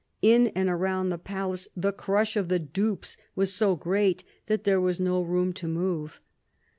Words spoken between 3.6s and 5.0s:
great that there was